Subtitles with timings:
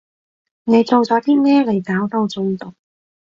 [0.63, 2.73] 你做咗啲咩嚟搞到中毒？